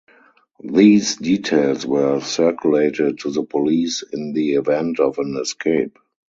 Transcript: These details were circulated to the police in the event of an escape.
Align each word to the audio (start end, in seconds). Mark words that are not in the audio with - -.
These 0.63 1.17
details 1.17 1.85
were 1.85 2.21
circulated 2.21 3.19
to 3.19 3.29
the 3.29 3.43
police 3.43 4.01
in 4.11 4.33
the 4.33 4.55
event 4.55 4.99
of 4.99 5.19
an 5.19 5.37
escape. 5.39 5.99